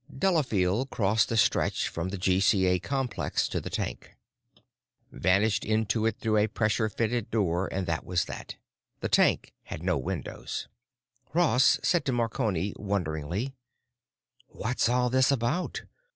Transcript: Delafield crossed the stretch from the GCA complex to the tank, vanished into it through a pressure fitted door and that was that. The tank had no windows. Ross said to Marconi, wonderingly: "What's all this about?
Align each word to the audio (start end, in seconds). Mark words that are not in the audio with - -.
Delafield 0.17 0.89
crossed 0.89 1.29
the 1.29 1.37
stretch 1.37 1.87
from 1.87 2.09
the 2.09 2.17
GCA 2.17 2.81
complex 2.81 3.47
to 3.49 3.61
the 3.61 3.69
tank, 3.69 4.15
vanished 5.11 5.63
into 5.63 6.07
it 6.07 6.17
through 6.17 6.37
a 6.37 6.47
pressure 6.47 6.89
fitted 6.89 7.29
door 7.29 7.69
and 7.71 7.85
that 7.85 8.03
was 8.03 8.25
that. 8.25 8.55
The 9.01 9.09
tank 9.09 9.53
had 9.65 9.83
no 9.83 9.99
windows. 9.99 10.67
Ross 11.35 11.79
said 11.83 12.03
to 12.05 12.11
Marconi, 12.11 12.73
wonderingly: 12.77 13.53
"What's 14.47 14.89
all 14.89 15.11
this 15.11 15.29
about? 15.31 15.83